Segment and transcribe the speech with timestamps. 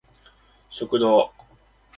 [0.71, 1.29] 食堂